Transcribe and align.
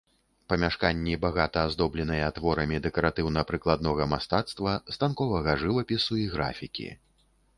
Памяшканні 0.51 1.13
багата 1.25 1.65
аздобленыя 1.71 2.29
творамі 2.37 2.79
дэкаратыўна-прыкладнога 2.87 4.03
мастацтва, 4.15 4.71
станковага 4.97 5.51
жывапісу 5.65 6.13
і 6.25 6.25
графікі. 6.35 6.89